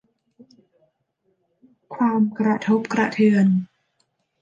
[1.95, 3.47] ความกระทบกระเทือน